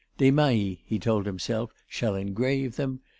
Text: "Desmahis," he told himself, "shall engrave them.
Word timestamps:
"Desmahis," 0.17 0.79
he 0.83 0.97
told 0.97 1.27
himself, 1.27 1.71
"shall 1.87 2.15
engrave 2.15 2.75
them. 2.75 3.01